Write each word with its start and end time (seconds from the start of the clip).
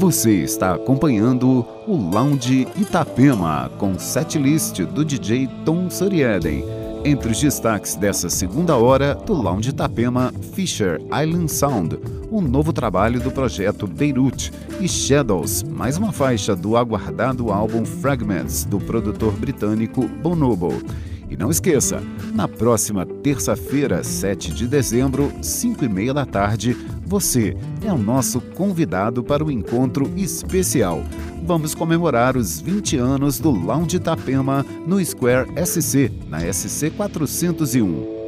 Você 0.00 0.32
está 0.32 0.76
acompanhando 0.76 1.62
o 1.86 1.94
Lounge 1.94 2.66
Itapema 2.74 3.70
com 3.76 3.98
setlist 3.98 4.80
do 4.80 5.04
DJ 5.04 5.46
Tom 5.66 5.90
Sorieden. 5.90 6.64
Entre 7.04 7.30
os 7.30 7.38
destaques 7.38 7.96
dessa 7.96 8.30
segunda 8.30 8.74
hora 8.76 9.14
do 9.14 9.34
Lounge 9.34 9.68
Itapema, 9.68 10.32
Fisher 10.54 10.98
Island 11.08 11.52
Sound, 11.52 11.98
um 12.32 12.40
novo 12.40 12.72
trabalho 12.72 13.20
do 13.20 13.30
projeto 13.30 13.86
Beirut, 13.86 14.50
e 14.80 14.88
Shadows, 14.88 15.62
mais 15.64 15.98
uma 15.98 16.12
faixa 16.12 16.56
do 16.56 16.78
aguardado 16.78 17.52
álbum 17.52 17.84
Fragments 17.84 18.64
do 18.64 18.78
produtor 18.78 19.34
britânico 19.34 20.08
Bonobo. 20.08 20.72
E 21.30 21.36
não 21.36 21.48
esqueça, 21.48 22.02
na 22.34 22.48
próxima 22.48 23.06
terça-feira, 23.06 24.02
7 24.02 24.52
de 24.52 24.66
dezembro, 24.66 25.32
5 25.40 25.84
e 25.84 25.88
meia 25.88 26.12
da 26.12 26.26
tarde, 26.26 26.76
você 27.06 27.56
é 27.84 27.92
o 27.92 27.96
nosso 27.96 28.40
convidado 28.40 29.22
para 29.22 29.44
o 29.44 29.50
encontro 29.50 30.12
especial. 30.16 31.04
Vamos 31.44 31.74
comemorar 31.74 32.36
os 32.36 32.60
20 32.60 32.96
anos 32.96 33.38
do 33.38 33.50
Lounge 33.50 33.96
Itapema 33.96 34.66
no 34.86 35.02
Square 35.04 35.48
SC, 35.64 36.10
na 36.28 36.40
SC 36.52 36.90
401. 36.90 38.19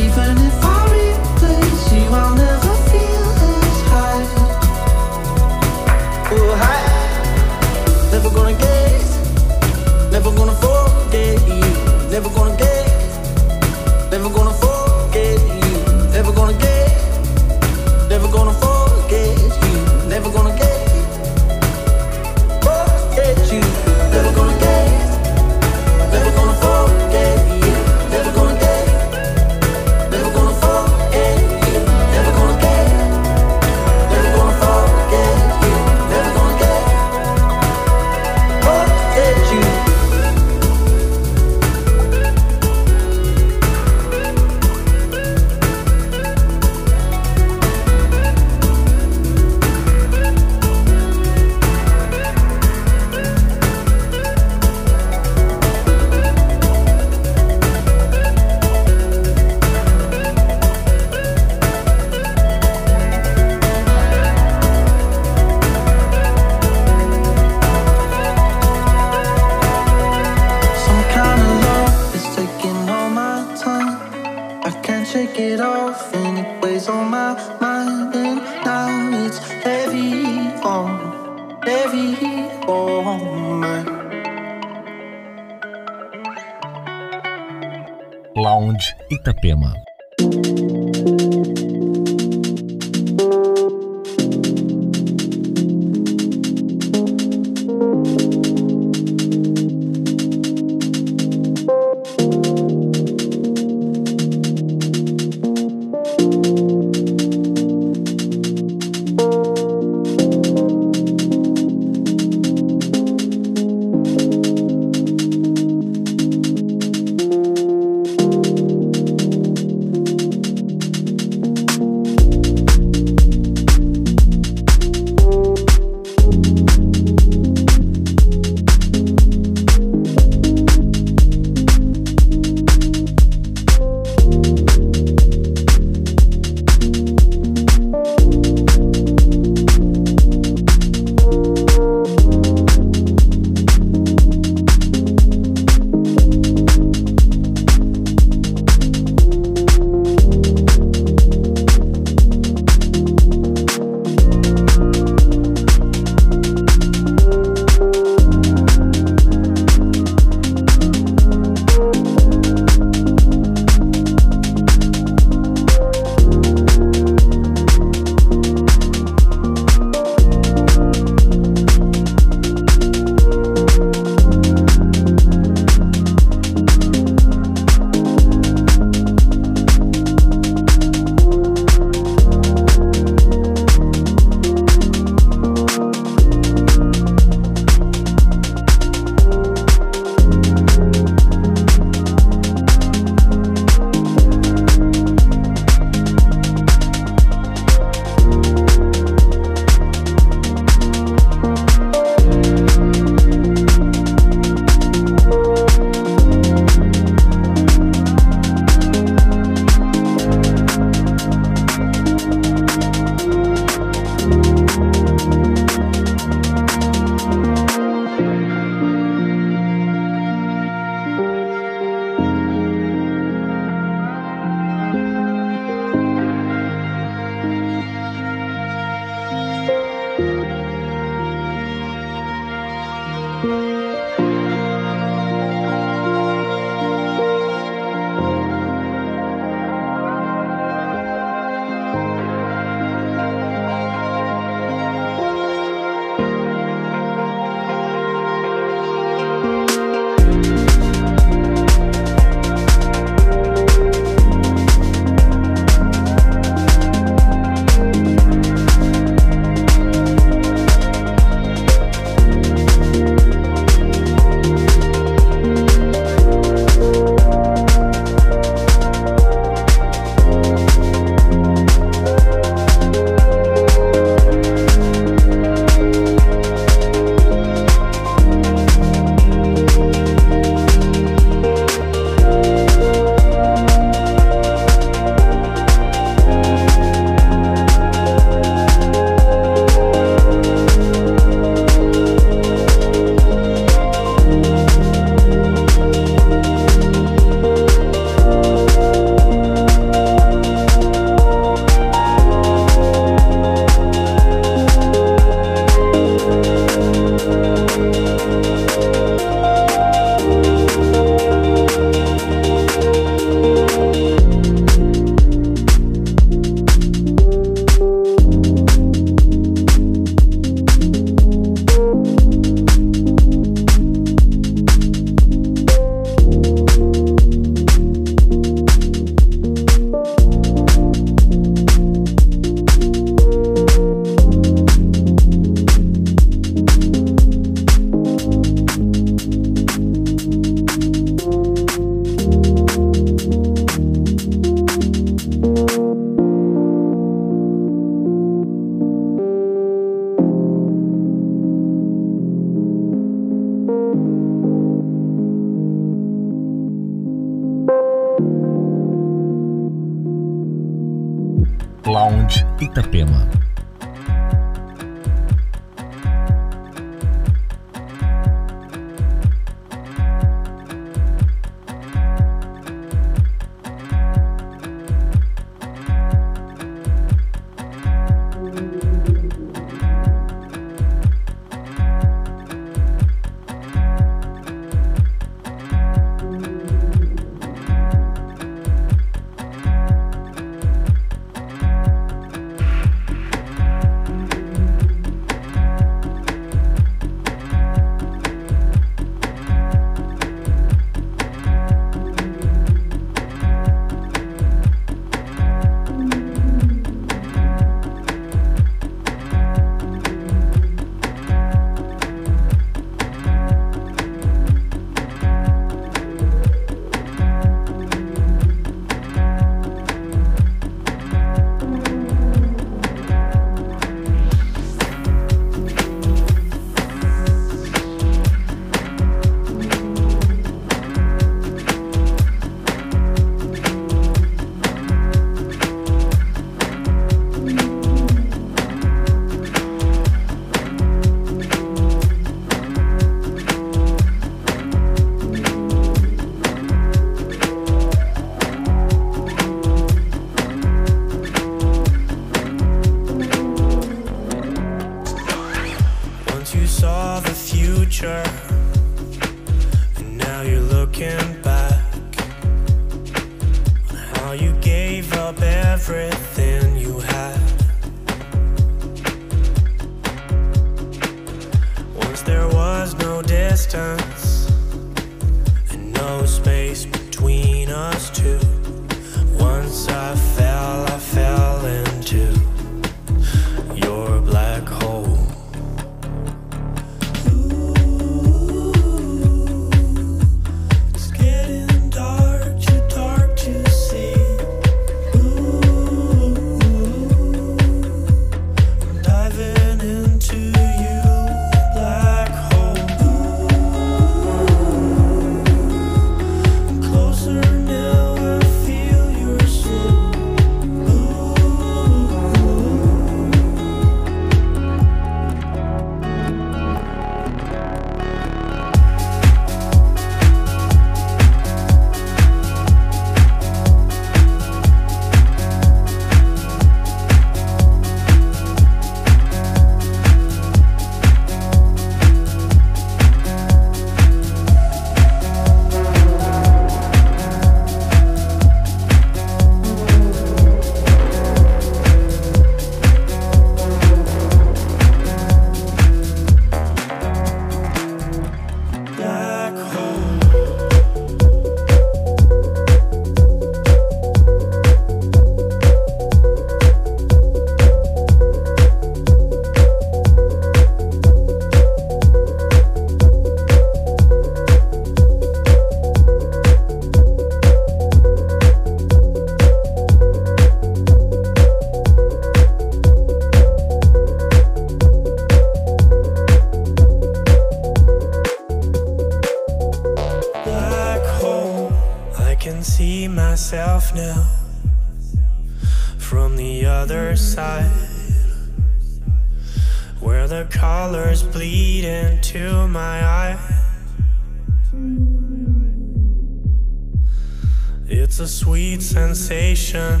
station 599.74 600.00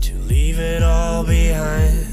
to 0.00 0.18
leave 0.26 0.58
it 0.58 0.82
all 0.82 1.22
behind. 1.24 2.04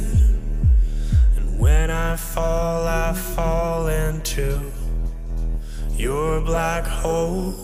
And 1.36 1.60
when 1.60 1.90
I 1.90 2.16
fall, 2.16 2.88
I 2.88 3.14
fall 3.14 3.88
into 3.88 4.62
your 5.98 6.42
black 6.42 6.86
hole. 6.86 7.56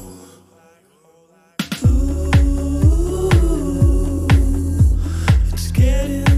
Ooh, 1.86 3.30
it's 5.54 5.72
getting 5.72 6.31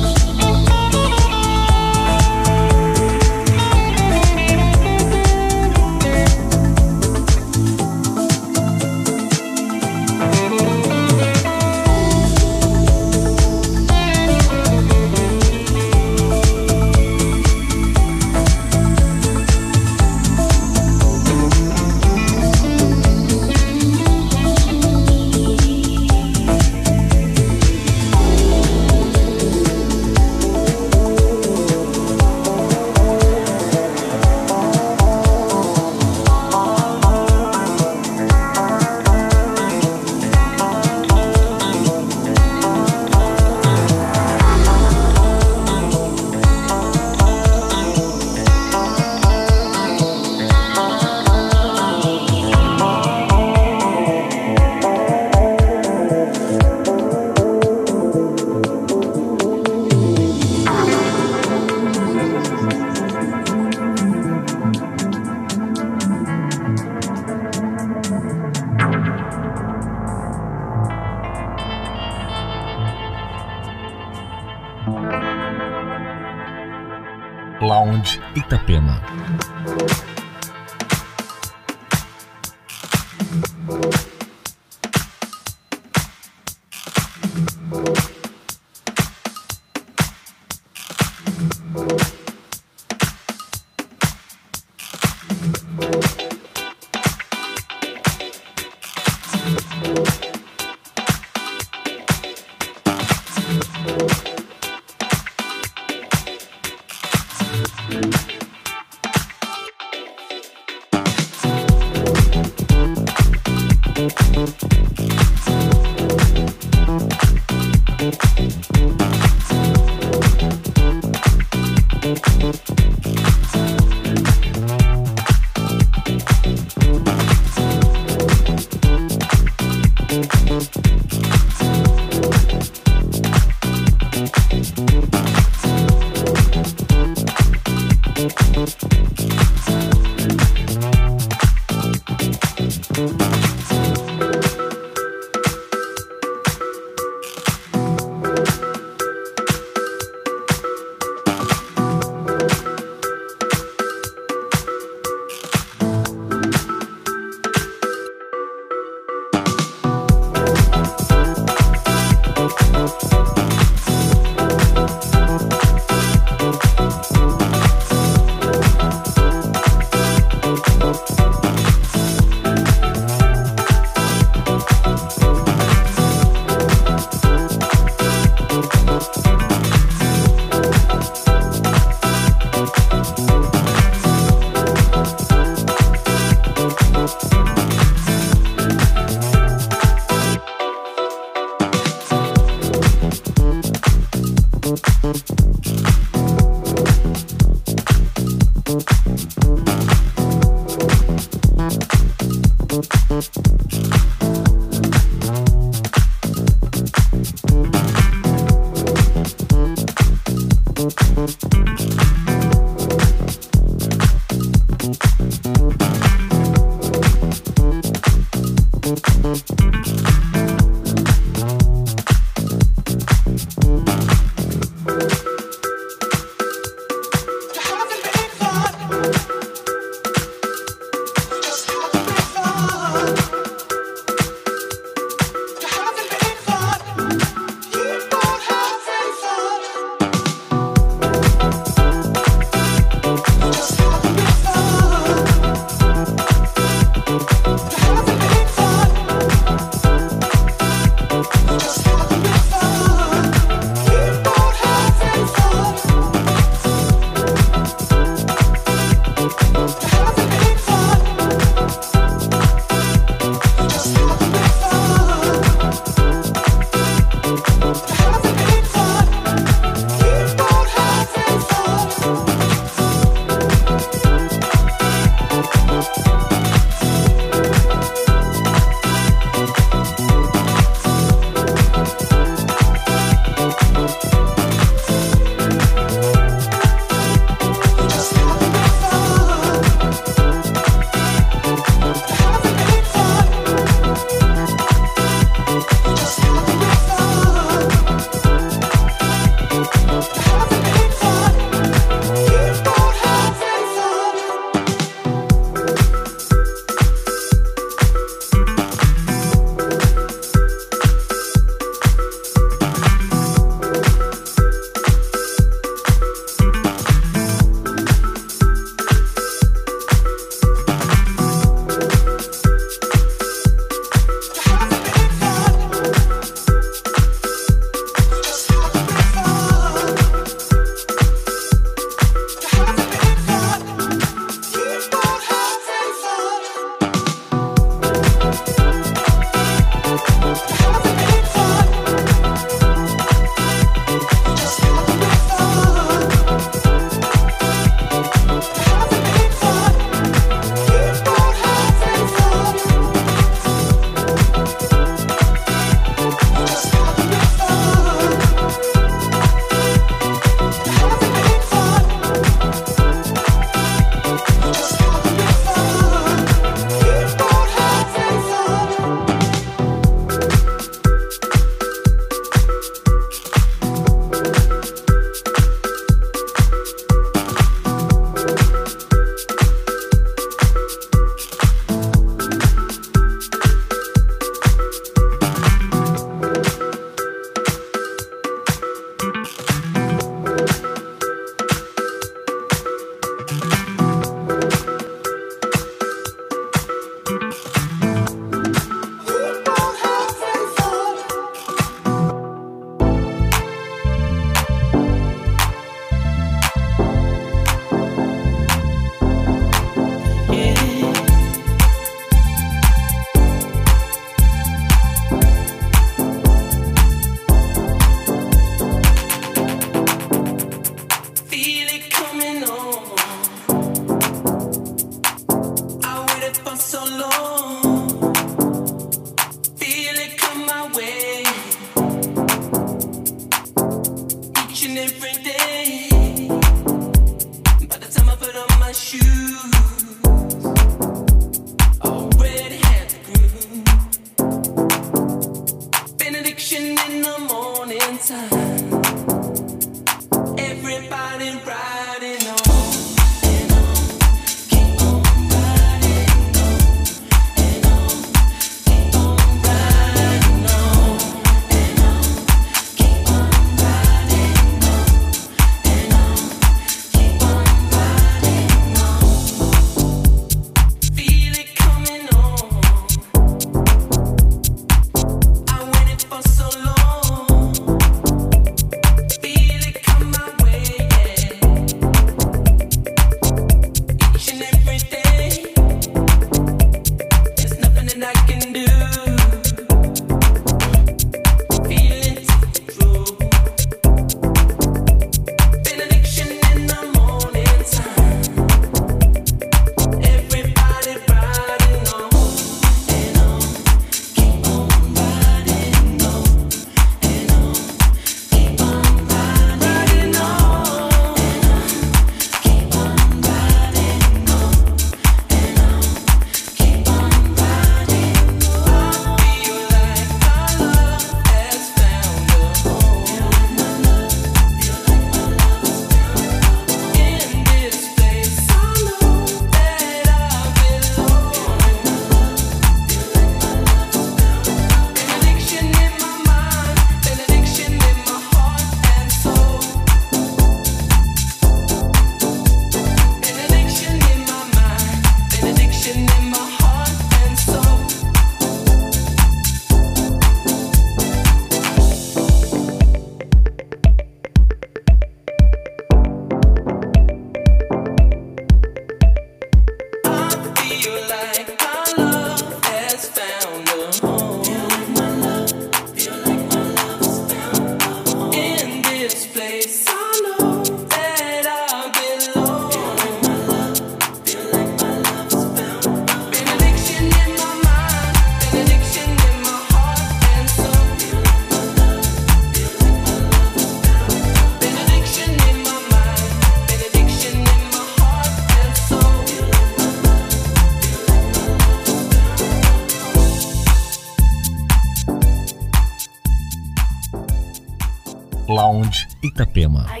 Itapema. 599.54 599.86
I 599.88 600.00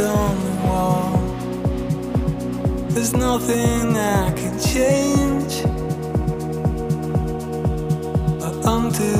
on 0.00 0.34
the 0.44 0.66
wall. 0.66 1.18
There's 2.88 3.12
nothing 3.12 3.96
I 3.96 4.32
can 4.32 4.58
change 4.58 5.64
or 8.42 8.54
undo. 8.74 9.16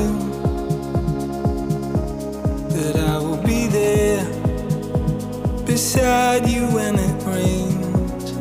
That 2.74 2.96
I 2.96 3.18
will 3.18 3.42
be 3.42 3.66
there 3.68 4.24
beside 5.64 6.48
you 6.48 6.66
when 6.68 6.94
it 6.98 7.22
rains, 7.24 8.32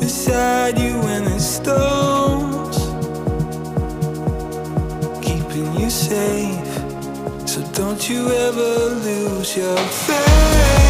beside 0.00 0.78
you 0.78 0.98
when 1.00 1.24
it 1.24 1.40
storms, 1.40 2.78
keeping 5.24 5.78
you 5.78 5.90
safe. 5.90 6.72
So 7.48 7.62
don't 7.72 8.08
you 8.08 8.28
ever 8.28 8.94
lose 9.06 9.56
your 9.56 9.76
faith. 9.76 10.85